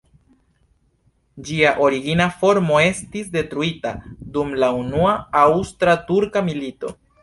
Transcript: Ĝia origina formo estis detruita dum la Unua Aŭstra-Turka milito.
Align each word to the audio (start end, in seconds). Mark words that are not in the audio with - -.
Ĝia 1.49 1.73
origina 1.89 2.27
formo 2.41 2.81
estis 2.87 3.31
detruita 3.37 3.95
dum 4.39 4.59
la 4.65 4.75
Unua 4.83 5.17
Aŭstra-Turka 5.47 6.49
milito. 6.53 6.97